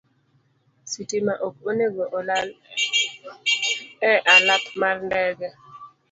[0.91, 2.47] Sitima ok onego olal
[4.11, 5.49] e alap mar ndege.